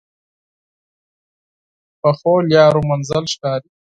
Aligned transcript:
پخو 1.99 2.33
لارو 2.51 2.81
منزل 2.89 3.23
ښکاري 3.33 3.69